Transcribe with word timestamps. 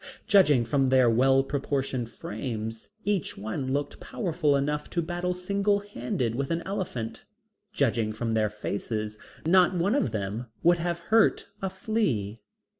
Judging 0.25 0.65
from 0.65 0.87
their 0.87 1.07
well 1.11 1.43
proportioned 1.43 2.09
frames, 2.09 2.89
each 3.05 3.37
one 3.37 3.71
looked 3.71 3.99
powerful 3.99 4.55
enough 4.55 4.89
to 4.89 4.99
battle 4.99 5.35
single 5.35 5.77
handed 5.81 6.33
with 6.33 6.49
an 6.49 6.63
elephant. 6.63 7.25
Judging 7.71 8.11
from 8.11 8.33
their 8.33 8.49
faces 8.49 9.19
not 9.45 9.75
one 9.75 9.93
of 9.93 10.09
them 10.09 10.47
would 10.63 10.79
have 10.79 10.97
hurt 11.11 11.49
a 11.61 11.69
flea. 11.69 12.41